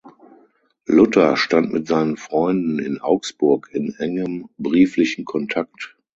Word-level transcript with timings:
Luther 0.87 1.37
stand 1.37 1.71
mit 1.73 1.85
seinen 1.87 2.17
Freunden 2.17 2.79
in 2.79 2.99
Augsburg 3.01 3.69
in 3.71 3.93
engem 3.99 4.49
brieflichen 4.57 5.25
Kontakt. 5.25 5.95